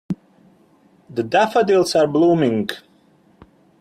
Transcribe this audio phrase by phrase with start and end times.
[1.11, 2.69] The daffodils are blooming.